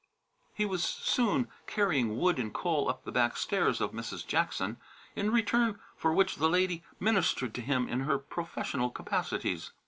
He 0.55 0.65
was 0.65 0.83
soon 0.83 1.47
carrying 1.67 2.17
wood 2.17 2.39
and 2.39 2.51
coal 2.51 2.89
up 2.89 3.03
the 3.03 3.11
back 3.11 3.37
stairs 3.37 3.79
of 3.79 3.91
Mrs. 3.91 4.25
Jackson, 4.25 4.77
in 5.15 5.29
return 5.31 5.79
for 5.95 6.11
which 6.11 6.37
the 6.37 6.49
lady 6.49 6.81
ministered 6.99 7.53
to 7.53 7.61
him 7.61 7.87
in 7.87 7.99
her 7.99 8.17
professional 8.17 8.89
capacities. 8.89 9.73